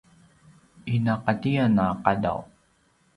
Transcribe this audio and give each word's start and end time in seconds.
inaqatiyan 0.95 1.77
a 1.85 1.87
qadaw 2.03 2.39